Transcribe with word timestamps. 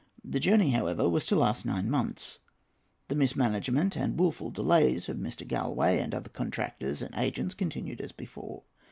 The 0.25 0.39
journey, 0.39 0.71
however, 0.71 1.07
was 1.07 1.27
to 1.27 1.35
last 1.35 1.63
nine 1.63 1.87
months. 1.87 2.39
The 3.07 3.13
mismanagement 3.13 3.95
and 3.95 4.13
the 4.17 4.23
wilful 4.23 4.49
delays 4.49 5.07
of 5.07 5.17
Mr. 5.17 5.47
Galloway 5.47 5.99
and 5.99 6.11
the 6.11 6.17
other 6.17 6.29
contractors 6.29 7.03
and 7.03 7.13
agents 7.15 7.53
continued 7.53 8.01
as 8.01 8.11
before. 8.11 8.63